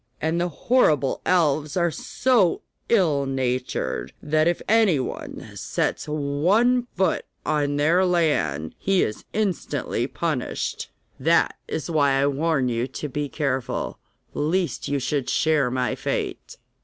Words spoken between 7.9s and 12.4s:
land he is instantly punished. That is why I